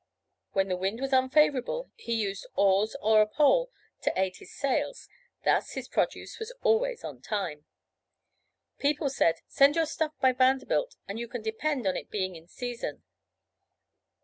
When 0.53 0.67
the 0.67 0.75
wind 0.77 0.99
was 0.99 1.13
unfavorable 1.13 1.91
he 1.95 2.15
used 2.15 2.47
oars 2.55 2.95
or 3.03 3.21
a 3.21 3.27
pole 3.27 3.69
to 4.01 4.11
aid 4.19 4.37
his 4.37 4.51
sails, 4.51 5.07
thus, 5.45 5.73
his 5.73 5.87
produce 5.87 6.39
was 6.39 6.51
always 6.63 7.03
on 7.03 7.21
time. 7.21 7.65
People 8.79 9.11
said, 9.11 9.41
"Send 9.47 9.75
your 9.75 9.85
stuff 9.85 10.13
by 10.19 10.31
Vanderbilt 10.31 10.95
and 11.07 11.19
you 11.19 11.27
can 11.27 11.43
depend 11.43 11.85
on 11.85 11.95
its 11.95 12.09
being 12.09 12.35
in 12.35 12.47
season." 12.47 13.03